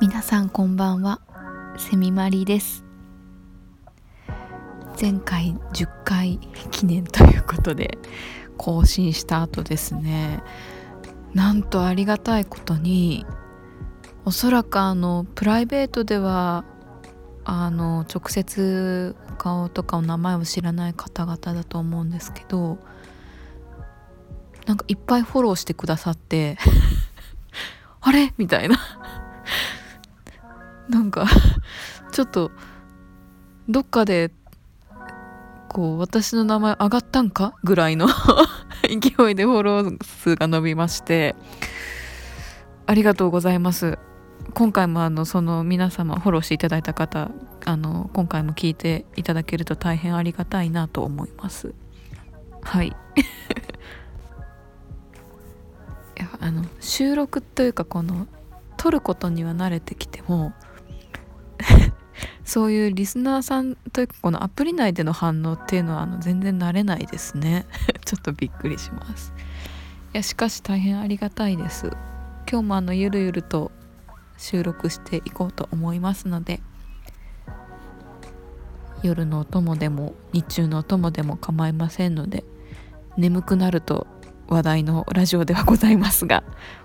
[0.00, 1.22] 皆さんこんばんは。
[1.78, 2.84] セミマリです。
[5.00, 6.38] 前回10回
[6.70, 7.96] 記念ということで
[8.58, 10.42] 更新した後ですね。
[11.32, 13.24] なんとありがたいことに
[14.26, 16.66] おそらくあのプライベートでは
[17.50, 22.76] あの直接顔とかお名前を知らない方々だと思うんですけど
[24.66, 26.58] なんかいっぱいフォローしてくださって
[28.02, 28.34] あれ？
[28.36, 28.76] みたいな。
[30.90, 31.26] なんか
[32.12, 32.50] ちょっと
[33.66, 34.30] どっかで
[35.70, 37.54] こう私の名前上がったんか？
[37.64, 38.08] ぐらいの
[38.84, 41.34] 勢いでフォロー数が伸びまして
[42.86, 43.98] ありがとうございます。
[44.54, 47.30] 今回もあのその皆様フォローしていただいた方
[47.64, 51.74] あの今回も聞いていただけると大変ありがたいなと思います。
[52.62, 52.88] はい。
[56.18, 58.26] いやあの収録というかこの
[58.76, 60.52] 撮ることには慣れてきても
[62.44, 67.66] そういうリスナーさんというかこのアプリ内での反応っていうのはあの全然慣れないですね。
[68.04, 69.32] ちょっとびっくりします。
[70.14, 71.90] いやしかし大変ありがたいです。
[72.50, 73.70] 今日もあのゆるゆると
[74.38, 76.60] 収録していこうと思いますので
[79.02, 82.44] 夜のお供でも日中のお供でも構いませんので
[83.16, 84.06] 眠くなると
[84.48, 86.42] 話題のラジオではございますが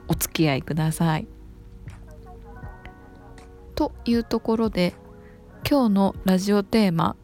[0.08, 1.28] お付き合いください。
[3.76, 4.94] というところで
[5.68, 7.16] 今日のラジオテーマ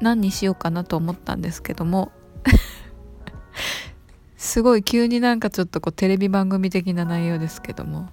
[0.00, 2.12] 何にしようかなと思ったんですけども
[4.36, 8.08] すごい急になんかちょっとこうテレビ番組的な内容ですけども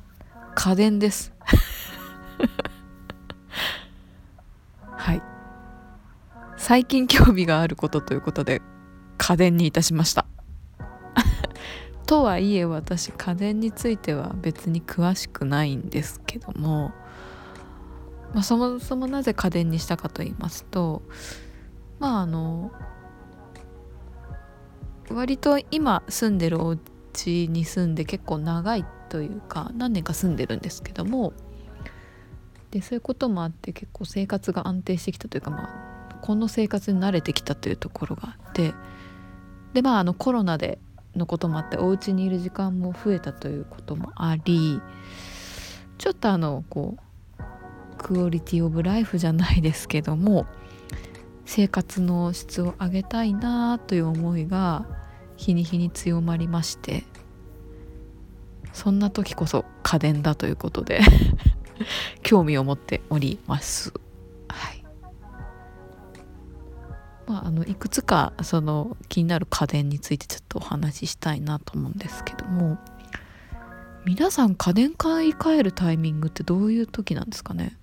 [0.55, 1.33] 家電です。
[4.81, 5.21] はい。
[6.58, 8.61] 最近興味があることということで
[9.17, 10.25] 家電にいたしました。
[12.05, 16.92] とはいえ私家電については別に詳しくないんですけども
[18.33, 21.02] まあ、そもそもなぜ家電にしたかと言いますと
[21.99, 22.71] まああの
[25.09, 31.33] 割と今住んでるお家に住んで結構長いというか何年か住んでるんですけども
[32.72, 38.73] でそういうこともあって結構生活が安定してきたというかまあこの生活に慣れてきたというところがあって
[39.73, 40.80] でまああのコロナで
[41.14, 44.82] のこともあってお家にいる時間も増えたということもあり
[45.98, 47.44] ちょっとあのこう
[47.98, 50.45] クオリティオブライフじゃないですけども
[51.45, 54.86] 生活の質を上げたいなという思いが
[55.36, 57.04] 日に日に強まりまして
[58.73, 61.02] そんな時こそ家電だということで
[62.23, 63.93] 興味を持っております。
[64.48, 64.83] はい。
[67.27, 72.77] まあ、あのいくつかその気になる家電についてちょっとお話ししたいなと思うんですけども
[74.05, 77.77] 皆さん家電買い替えるタイミングってどういう時なんですかね？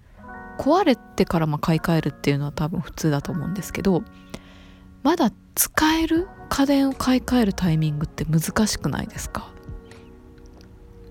[0.59, 4.03] 壊れてからま買い替えるっていうのは多分普通だと思うんですけど
[5.05, 9.51] まだ使える家電を買い替えるタイミングって難しくないですか？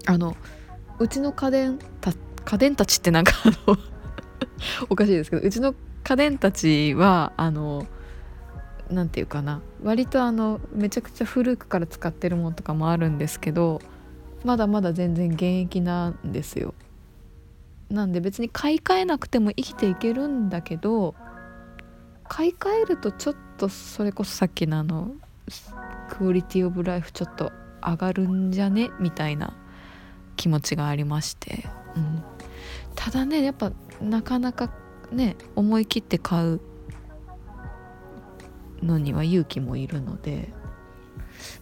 [0.07, 0.35] あの
[1.00, 2.13] うちの家電た
[2.45, 3.78] 家電たちってなんかあの
[4.90, 7.85] おかしいですけどうちの家電たちはあの
[8.90, 13.81] 何て言うかな割とあのめちゃくちゃ古くから使ってるものとかもあるんですけど
[14.45, 16.74] まだまだ全然現役なんですよ。
[17.89, 21.16] なんで別に買い替えなくても生きていけるんだけど
[22.28, 25.12] 買い替えるとちょっとそれこそさっきのあの
[26.09, 27.51] クオリティオブライフちょっと
[27.81, 28.91] 上がるんじゃね？
[29.00, 29.56] みたいな。
[30.37, 31.65] 気持ちがありまして、
[31.95, 32.23] うん、
[32.95, 34.71] ただねやっぱなかなか
[35.11, 36.61] ね思い切って買う
[38.81, 40.55] のには勇気もいるので。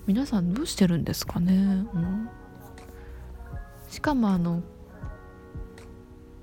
[0.07, 2.29] 皆さんどうしてるんですかね、うん、
[3.89, 4.61] しかもあの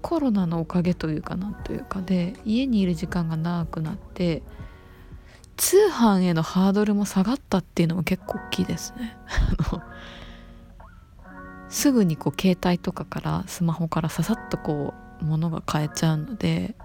[0.01, 4.43] コロナのおかげというかなんというかで家にいる時間が長くなって
[5.57, 9.17] 通販へのハードルも下がったっていうのも結構大きいですね。
[11.73, 14.93] すぐにこう携帯とかからスマホからささっとこ
[15.23, 16.77] う物が買えちゃうので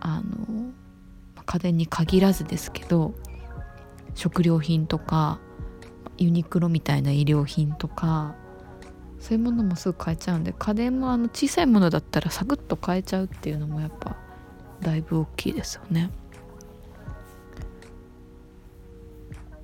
[0.00, 0.72] あの
[1.44, 3.14] 家電に限らずですけど
[4.14, 5.40] 食料品とか
[6.16, 8.34] ユニクロみたいな衣料品とか
[9.18, 14.16] そういうものもすぐ買えちゃうんで家電もあの小さいものだったらサクッと買えちゃうっていうのもやっぱ
[14.80, 16.10] だいぶ大きいですよね。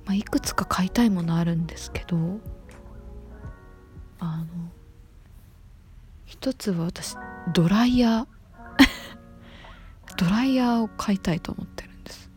[0.05, 2.17] まあ、いくつか買いたいものあるんですけど
[4.19, 4.45] あの
[6.25, 7.15] 一つは私
[7.53, 8.27] ドライヤー。
[10.17, 12.29] ドライヤーを買いたいと思ってるんです。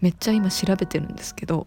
[0.00, 1.66] めっちゃ今調べてるんですけど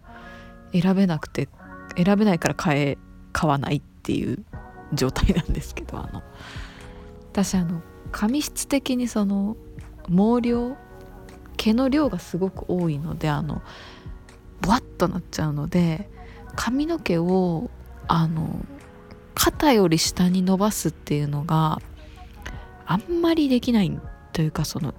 [0.72, 1.50] 選べなくて
[1.96, 2.98] 選べないから買え
[3.34, 4.44] 買わないっていう
[4.94, 6.24] 状態なんですけどあの
[7.32, 7.82] 私あの
[8.12, 9.58] 髪質的にその
[10.08, 10.78] 毛量
[11.58, 13.62] 毛の量がすごく多いのであの
[14.62, 16.10] ボワッとなっちゃうので
[16.56, 17.70] 髪の毛を
[18.08, 18.66] あの
[19.38, 21.80] 肩より下に伸ばすっていうのが
[22.88, 24.00] あんまりできない
[24.34, 24.96] というかその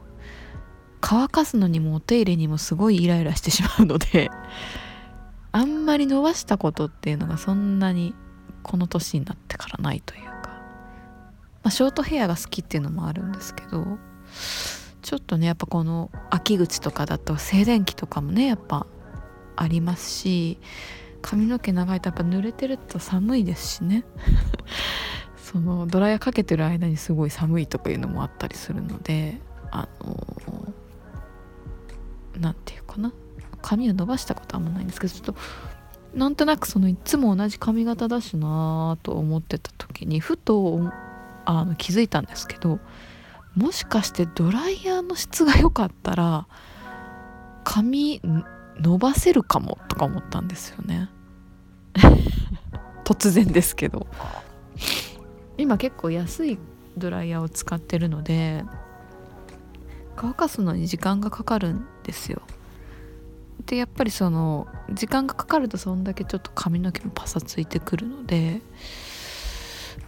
[1.00, 4.30] 乾かすのにもお手入れにもすごいイライラしてしまうので
[5.50, 8.14] あんまり伸ばしたことっていうのがそんなに
[8.62, 10.60] この年になってからないというか、ま
[11.64, 13.98] あ、ショートヘアが好きっていうのもあるんですけど
[15.02, 18.86] ちょっとねやっぱこの秋口とかだと静電気とかもねやっぱ
[19.56, 20.58] ありますし
[21.30, 24.04] 髪の毛長いとやっぱ濡れてると寒いですしね。
[25.36, 29.38] そのドライヤーかけてる間にすごい寒いとかいうのもあったりするので
[29.70, 30.72] あの
[32.38, 33.12] 何て言うかな。
[33.60, 35.34] 髪を伸ばしたことあんまないんですけどちょっと
[36.14, 40.80] なんとなくそのいつも同じ髪型だしなと思ってた時にふと
[41.44, 42.78] あの気づいたんですけど
[43.54, 46.46] もしかしてドライヤーの質が良かったら
[47.64, 48.22] 髪
[48.80, 51.10] 伸ばせるかもとか思ったんですよね。
[53.08, 54.06] 突然ですけど。
[55.56, 56.58] 今結構安い
[56.96, 58.64] ドライヤーを使ってるので
[60.14, 62.42] 乾かすのに時間がかかるんですよ。
[63.66, 68.62] でやっぱりその時間がかかるとそんだけちょっと髪の毛もパサついてくるので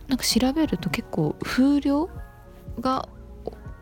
[0.09, 2.09] なんか調べると結構風量
[2.81, 3.09] が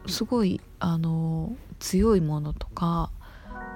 [0.06, 3.11] すごいあの強いものとか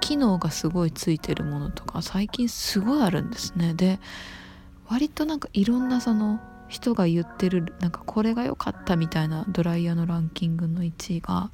[0.01, 3.73] 機能がすごいついてるものとか最近すごいあるんですね。
[3.73, 3.99] で
[4.87, 11.51] 割となんかいろんなその人が言ってるなんかこれが良かったみたいなドライヤーのランキングの1位が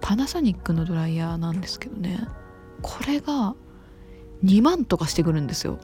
[0.00, 2.26] パナソニックのドライヤーなんですけどね。
[2.82, 3.54] これが
[4.44, 5.78] 2万とかしてくるんですよ。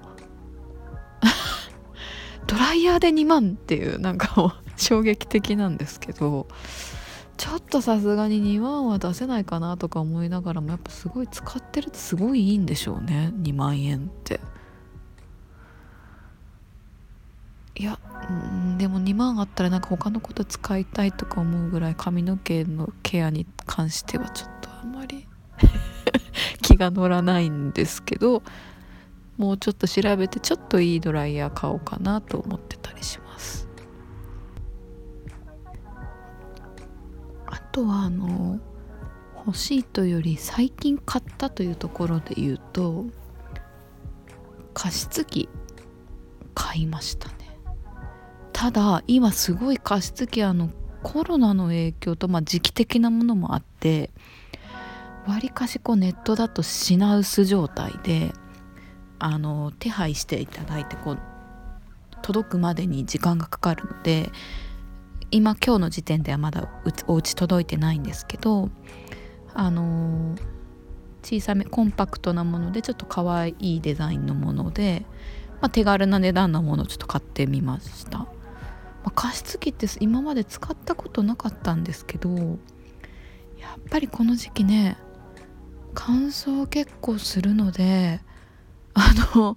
[2.47, 6.49] ドライヤーで2万っていうなんかもう衝撃的なんですけど
[7.37, 13.33] ちょっとさすがに2万は出せないかなとか思いながらもやっぱすごい使ってるとすごいいいんでしょうね。
[13.37, 14.41] 2万円って。
[17.79, 18.01] いや
[18.77, 25.29] でも2万あったらなんか他のこと使いたいとか思うぐらい髪の毛のケアに関してはちょっとあんまり
[26.61, 28.43] 気が乗らないんですけど
[29.37, 33.69] もうちょっと調べてちょっといいドライヤー買おうかなと思ってたりします。
[37.47, 38.59] あとはあの
[39.47, 43.07] 欲しいというより最近買ったというところで言うと
[44.75, 45.49] 加湿器
[46.55, 47.29] 買いました。
[47.29, 47.38] ね
[48.59, 50.71] ただ今すごい加湿器あの
[51.05, 54.11] コロナの影響と、まあ、時期的なものもあって
[55.29, 58.33] わりかしこうネットだと品薄状態で
[59.21, 61.19] あの手配していただいてこう
[62.21, 64.33] 届くまでに時間がかかるので
[65.31, 66.69] 今今日の時点ではまだ
[67.07, 68.71] お家届いてないんですけど
[69.55, 70.35] あの
[71.23, 75.07] 小さめコンパクトなものでちょっと可愛いデザインのもので、
[75.61, 78.27] まあ、手軽な値段のものをちょっと買ってみました。
[79.05, 84.97] まあ、加湿器って今まで使ったことなかったんですけどやっぱりこの時期ね
[85.95, 88.21] 乾燥結構するので
[88.95, 89.57] あの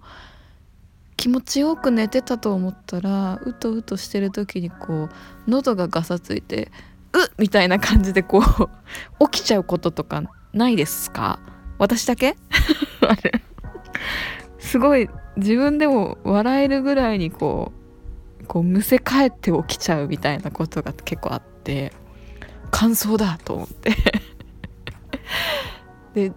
[1.18, 5.10] 気持ちよく寝てたと思ったらうとうとしてる時にこう
[5.48, 6.72] 喉がガサついて
[7.14, 8.40] 「うっ!」みたいな感じでこ
[9.20, 11.40] う起きちゃうこととかないですか？
[11.78, 12.38] 私だけ？
[13.08, 13.44] あれ
[14.58, 17.81] すごい自分でも笑えるぐらいにこう
[18.52, 21.94] こうむせ返って起きちゃうみたいなことが結構あって
[22.70, 23.94] 乾燥だと思って。
[26.14, 26.34] で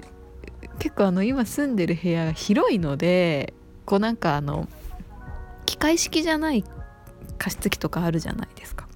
[0.79, 3.53] 結構あの今住んでる部屋が広いので
[3.85, 4.69] こうなんかあの
[5.67, 6.63] 機械式じゃない
[7.37, 8.87] 加湿器とかあるじゃないですか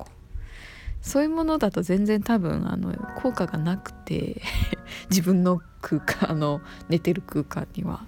[1.03, 4.41] そういうものだと全然多分あの効果がなくて
[5.11, 8.07] 自分の空間の寝てる空間には。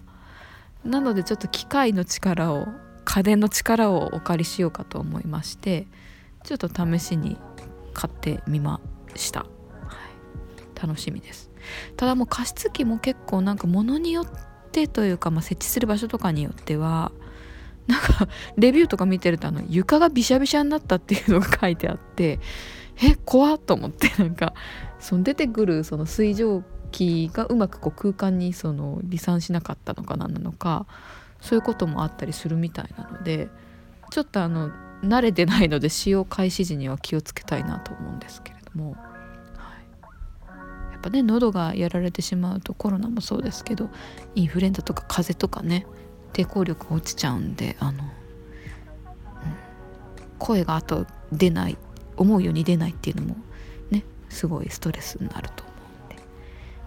[0.85, 2.69] なのでちょっと機械の力を
[3.05, 5.87] 家電の力をお借りしようかと思いまして
[6.45, 7.37] ちょっと試しに
[7.93, 8.81] 買ってみま
[9.15, 11.51] した、はい、楽しみです。
[11.97, 14.27] ただもう加湿器も結構なんか物によっ
[14.73, 17.13] てというか、まあ、設置する場所とかによっては
[17.87, 22.41] なんかレビューとか見てるとあの床がびしゃびしゃになったっていうのが書いてあって
[23.03, 24.55] え怖っと思ってなんか
[24.99, 30.87] その出てくるその水蒸気がうまくこう空間にその離散しなかったのか何なのか
[31.41, 33.49] そういうこともあったりするみたいなので
[34.11, 34.71] ちょっとあの
[35.03, 43.89] 慣れてないので使用開始時には気をつけたいなと思うんですけれども、はい、やっぱね喉がやられてしまうとコロナもそうですけど
[44.35, 45.87] インフルエンザとか風邪とかね
[46.33, 48.11] 抵抗力落ちちゃうんであの、うん、
[50.39, 51.79] 声があと出ない
[52.17, 53.37] 思うように出ないっていうのも
[53.91, 55.73] ねすごいストレスになると思
[56.11, 56.23] うんで。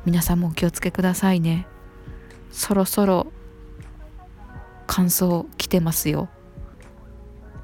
[0.05, 1.65] 皆さんもお気をつけくださいね。
[2.51, 3.31] そろそろ
[4.87, 6.29] 感想来てますよ。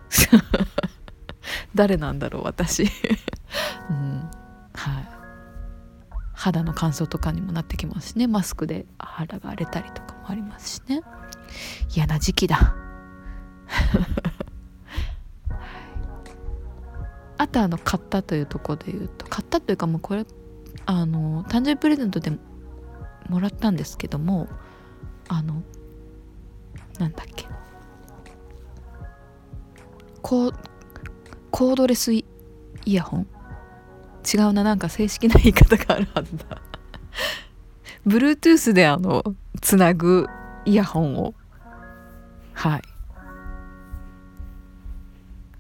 [1.76, 2.84] 誰なんだろう私。
[3.90, 4.30] うん。
[4.74, 5.10] はい。
[6.34, 8.28] 肌の乾燥とかにもなってきますしね。
[8.28, 11.02] マスクで肌が荒れたりとかもありますしね。
[11.94, 12.76] 嫌な時期だ。
[17.38, 20.26] あとあの買ったというところで言うと買ったというかもうこれ
[20.86, 22.32] あの誕生日プレゼントで
[23.30, 24.50] もらったんですけども
[25.30, 25.64] あの
[27.00, 27.48] なんだっけ？
[30.22, 32.24] コードレスイ
[32.86, 33.28] ヤホン？
[34.32, 34.64] 違うな。
[34.64, 36.62] なんか正式な言い方があるはずだ。
[38.06, 39.24] Bluetooth であの
[39.62, 40.28] つなぐ
[40.66, 41.34] イヤホンを。
[42.54, 42.82] はい。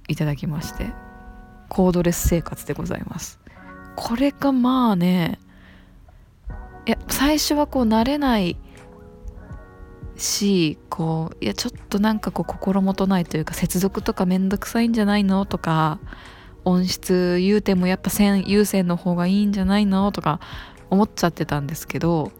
[0.09, 0.91] いただきまして。
[1.69, 3.39] コードレス生活でございます。
[3.95, 5.39] これがまあね。
[6.85, 8.57] いや最初はこう慣れない
[10.19, 15.99] しこういやちょっとなんかこう心もとないというか接続とかめんどくさいんじゃないのとか
[16.65, 20.39] 音質言うてもやっぱ線有線の方がいいんじゃないのとか
[20.89, 22.31] 思っちゃってたんですけど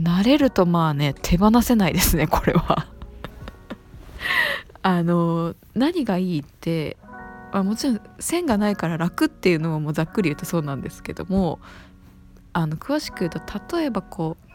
[0.00, 2.86] 慣れるとまあね手放せないですね これは。
[4.82, 6.96] あの何がいいって、
[7.52, 11.58] まあ、もちろん線がないから楽っていうのもざっくり言うとそうなんですけども
[12.54, 13.40] あの詳しく言うと
[13.76, 14.49] 例えばこう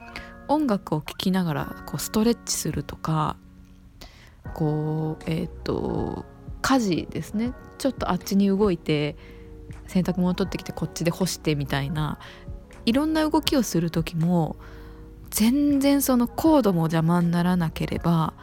[0.48, 3.38] 音楽を聴きながらこうストレッチするとか
[4.54, 6.26] こうえっ、ー、と
[6.62, 7.54] 家事ですね。
[7.78, 9.16] ちょっとあっちに動いて
[9.88, 12.20] 洗濯物取ってきてこっちで干してみたいな
[12.86, 14.56] いろんな動きをする時も
[15.30, 18.34] 全然そのコードも邪魔にならなければ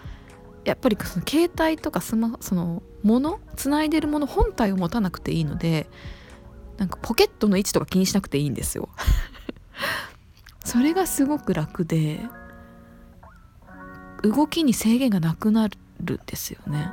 [0.64, 5.88] やっぱりその携帯とかスマそのものつないでるもの本体を持たなくていいので
[6.78, 8.88] なんかポケットの位置とか気にしなくていいんですよ。
[10.72, 12.20] それがすごく楽で
[14.22, 15.68] 動きに制限がなくな
[16.00, 16.90] るんですよね。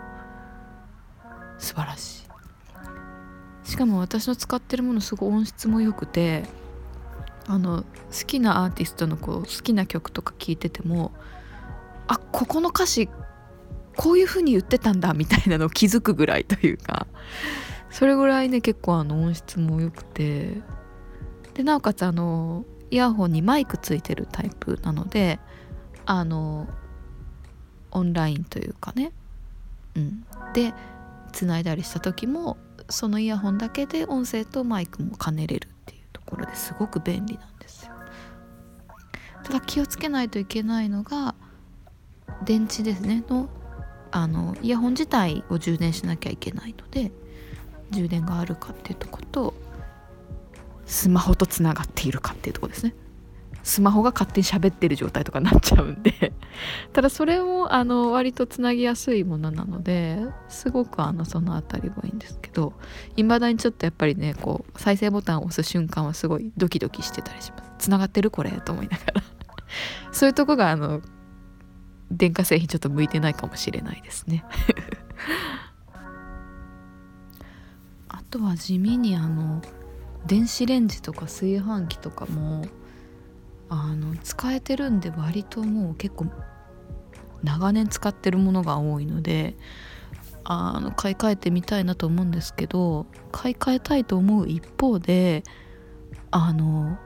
[1.57, 2.27] 素晴らし
[3.63, 3.69] い。
[3.69, 6.43] しかも私の使ってるものすごい音質も良くて
[7.48, 11.13] あの好きなアーティストのこう好きな曲とか聴いてても
[12.09, 13.07] あここの歌詞
[13.95, 17.07] こういう風に言ってたんだみたいなのを気づくぐらいというか
[17.89, 20.62] それぐらいね結構あの音質も良くて。
[21.53, 25.39] でなおかつあのイヤホンにマイクついてるタイプなので
[26.05, 26.67] あの
[27.91, 29.12] オンラインというかね、
[29.96, 30.74] うん、で
[31.31, 32.58] つないだりした時も
[32.89, 37.93] そのイヤホンだけで音声とマイクも兼ねれるっていうところですごく便利なんですよ。
[39.43, 41.36] ただ気をつけないといけないのが
[42.43, 43.24] 電池ですね。
[43.29, 43.50] の
[44.12, 47.12] あのイヤホン自体を充電しなきゃいけないので
[47.91, 49.53] 充電があるかっていうとこと
[50.89, 52.96] スマホとつながっているかっていうとこですね。
[53.62, 56.34] スマホが勝手に喋ってる状態とかになっちゃうんで。
[56.93, 62.74] ただそれもあの割とつなぎやすいものなのですごくあのその辺りはいいんですけど
[63.15, 67.72] いまだにちょっとやっぱりねこう再生ボタンを押す瞬間はすごいドキドキしてたりします。
[67.77, 69.24] つながってるこれと思いながら。
[70.12, 71.01] そういうとこがあの
[72.10, 74.43] 電化製品ちょっと向いてないかもしれないですね。
[78.10, 79.62] あとは地味にあの
[80.26, 82.66] 電子レンジとか炊飯器とかも
[83.70, 86.26] あの使えてるんで割ともう結構
[87.44, 89.56] 長年使ってるものが多いので
[90.44, 95.44] あの買い替えてみたいなと思うんですけど買い替えたいと思う一方で
[96.32, 96.98] あの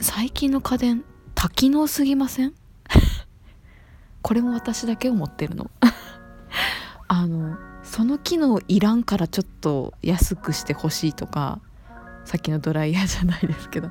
[0.00, 2.54] 最近の家電多機能すぎません？
[4.22, 5.70] これも私だけ思ってるの。
[7.08, 11.60] あのその機能いらんからちょっと安くしてほしいとか
[12.24, 13.90] さっきのドライヤーじゃないですけど。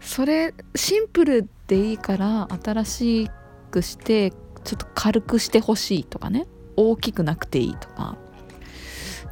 [0.00, 3.30] それシンプルでいいから新し
[3.72, 4.38] くしてちょ
[4.74, 6.46] っと軽くしてほしいとかね。
[6.76, 8.16] 大きくなくていいとか。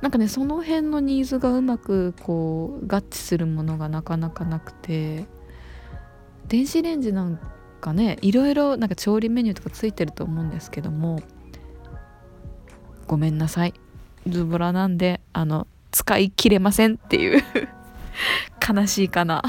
[0.02, 5.26] なんかねその辺のニーズがうまくこう合致するものがなかなかなくて。
[6.48, 7.38] 電子レンジなん
[7.80, 11.20] かねいろいろなんか調理メニューとかついてると思うんですけども。
[13.06, 13.74] ごめんなさい。
[14.26, 17.42] ズボラなんであの使い切れませんっていう。
[18.66, 19.42] 悲しいかな。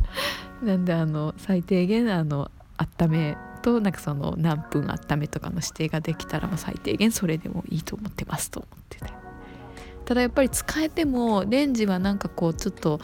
[0.62, 9.24] なんであの最低限あの温めとなんかその何分温めとかの指定ができたらま最低限それでもいいと思ってますと思ってて。
[10.04, 13.00] ただやっぱり使えてもレンジはなんかこうちょっと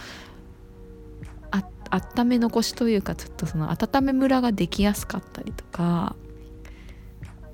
[1.51, 6.15] あ温め残しというかちょっとその温めムラができやすかったりとか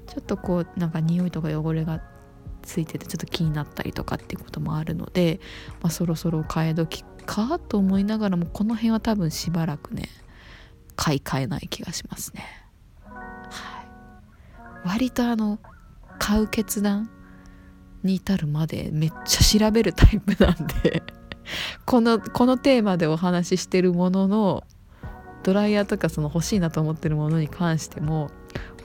[0.09, 2.01] ちょっとこうなんか匂いとか汚れが
[2.67, 5.41] ついててちょっと気になったりとかっていうこともあるので、
[5.81, 10.09] まあ、そろそろ替え時かと思いながらもこの辺は多分しばらくね
[10.97, 12.45] 買い替えない気がしますね。
[13.05, 13.83] は
[14.85, 15.59] い、割とあの
[16.19, 17.11] 買う決断
[18.03, 21.03] に至るまでめっちゃ調べるタイプなんで
[21.85, 24.65] このこのテーマでお話ししてるものの
[25.43, 28.31] ドライヤーとかその欲しいなと思ってるものに関しても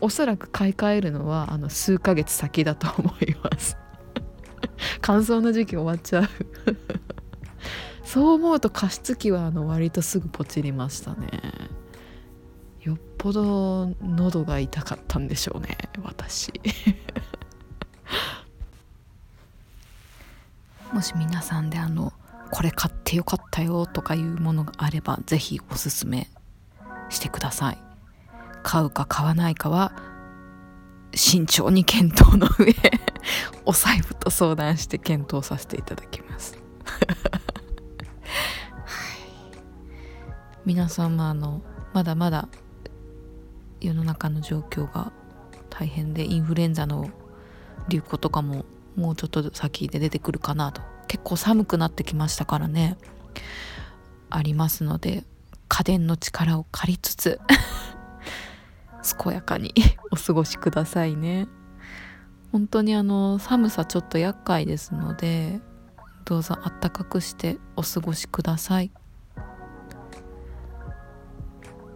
[0.01, 3.77] おそらく買い替えるのはあの数ヶ月先だと思います。
[5.01, 6.29] 乾燥の時期終わっちゃう。
[8.03, 11.29] そう思うと加湿器はあの割とすぐポチりましたね。
[12.81, 16.51] よっぽど喉が痛かったんでしょうね私。
[20.91, 22.11] もし皆さんであの
[22.51, 26.27] これ買ってよかったよとかいうものがあれば是非おすすめ
[27.09, 27.90] してください。
[28.63, 29.93] 買うか買わないかは
[31.13, 32.73] 慎重に検討の上
[33.65, 36.57] お財布と相談して検討させていただきます。
[40.65, 41.61] 皆様の
[41.93, 42.47] まだまだ
[43.81, 45.11] 世の中の状況が
[45.69, 47.09] 大変でインフルエンザの
[47.89, 48.65] 流行とかも
[48.95, 50.81] もうちょっと先で出てくるかなと。
[51.07, 52.97] 結構寒くなってきましたからね。
[54.29, 55.25] ありますので
[55.67, 57.39] 家電の力を借りつつ
[59.03, 59.73] 健やかに
[60.11, 61.47] お過ごしくださいね。
[62.51, 65.61] 本当にあの寒さちょっと厄介ですので
[66.25, 68.91] どうぞあったかくしてお過ごしください。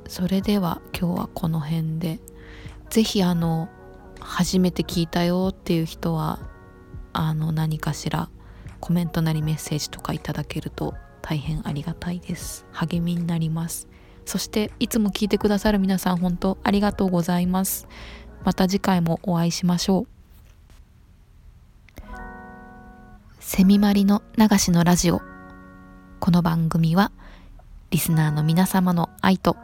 [0.07, 2.19] それでは今日はこの辺で。
[2.89, 3.67] 是非あの
[4.19, 6.39] 初めて聞いたよっていう人は
[7.13, 8.29] あの何かしら
[8.79, 12.65] コメントなりメッセージとかいただけると大変ありがたいです。
[12.71, 13.87] 励みになります。
[14.25, 17.87] そしていつも聞いてくださる皆さん本当ありがとうございます。
[18.43, 20.07] また次回もお会いしましょう。
[23.39, 25.21] セミマリの流しのラジオ。
[26.19, 27.11] この番組は
[27.91, 29.55] リスナーの皆様の愛と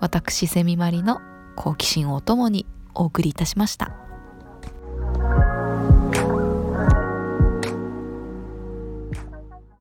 [0.00, 1.20] 私セミマリの
[1.56, 4.11] 好奇心をともにお送りいたしました。